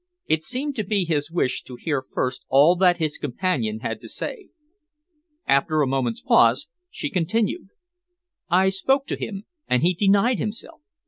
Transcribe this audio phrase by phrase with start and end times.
[0.25, 4.09] It seemed to be his wish to hear first all that his companion had to
[4.09, 4.49] say.
[5.45, 7.67] After a moment's pause she continued:
[8.49, 10.81] "I spoke to him, and he denied himself.